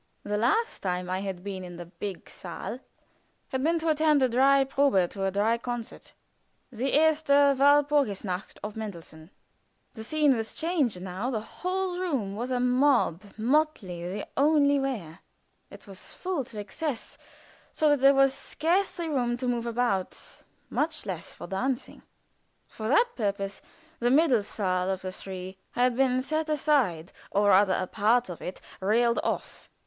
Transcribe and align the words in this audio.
The 0.23 0.35
last 0.35 0.79
time 0.81 1.11
I 1.11 1.19
had 1.19 1.43
been 1.43 1.63
in 1.63 1.75
the 1.75 1.85
big 1.85 2.27
saal 2.27 2.79
had 3.49 3.61
been 3.63 3.77
to 3.77 3.89
attend 3.89 4.23
a 4.23 4.29
dry 4.29 4.63
probe 4.63 5.11
to 5.11 5.25
a 5.25 5.29
dry 5.29 5.59
concert 5.59 6.11
the 6.71 6.97
"Erste 6.97 7.29
Walpurgisnacht" 7.55 8.57
of 8.63 8.75
Mendelssohn. 8.75 9.29
The 9.93 10.03
scene 10.03 10.35
was 10.35 10.53
changed 10.53 10.99
now; 10.99 11.29
the 11.29 11.39
whole 11.39 11.99
room 11.99 12.35
was 12.35 12.49
a 12.49 12.59
mob 12.59 13.21
"motley 13.37 14.03
the 14.11 14.27
only 14.35 14.79
wear." 14.79 15.19
It 15.69 15.85
was 15.85 16.15
full 16.15 16.45
to 16.45 16.57
excess, 16.57 17.19
so 17.71 17.89
that 17.89 17.99
there 18.01 18.15
was 18.15 18.33
scarcely 18.33 19.07
room 19.07 19.37
to 19.37 19.47
move 19.47 19.67
about, 19.67 20.41
much 20.71 21.05
less 21.05 21.35
for 21.35 21.45
dancing. 21.45 22.01
For 22.67 22.87
that 22.87 23.09
purpose 23.15 23.61
the 23.99 24.09
middle 24.09 24.41
saal 24.41 24.89
of 24.89 25.03
the 25.03 25.11
three 25.11 25.59
had 25.73 25.95
been 25.95 26.23
set 26.23 26.49
aside, 26.49 27.11
or 27.29 27.49
rather 27.49 27.75
a 27.75 27.85
part 27.85 28.29
of 28.29 28.41
it 28.41 28.59
railed 28.81 29.19
off. 29.23 29.69